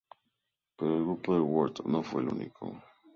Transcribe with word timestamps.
Pero 0.77 0.97
el 0.97 1.03
grupo 1.03 1.35
de 1.35 1.41
White 1.41 1.83
no 1.85 2.01
fue 2.01 2.23
el 2.23 2.29
único. 2.29 2.75